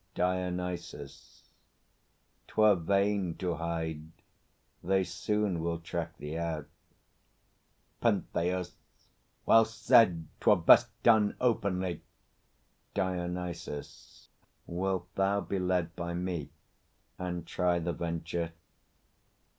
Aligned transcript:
DIONYSUS. 0.15 1.43
'Twere 2.47 2.73
vain 2.73 3.35
To 3.35 3.53
hide. 3.57 4.09
They 4.83 5.03
soon 5.03 5.59
will 5.61 5.77
track 5.77 6.17
thee 6.17 6.39
out. 6.39 6.65
PENTHEUS. 8.01 8.77
Well 9.45 9.63
said! 9.63 10.25
'Twere 10.39 10.55
best 10.55 10.89
done 11.03 11.35
openly. 11.39 12.01
DIONYSUS. 12.95 14.29
Wilt 14.65 15.13
thou 15.13 15.39
be 15.39 15.59
led 15.59 15.95
By 15.95 16.15
me, 16.15 16.49
and 17.19 17.45
try 17.45 17.77
the 17.77 17.93
venture? 17.93 18.53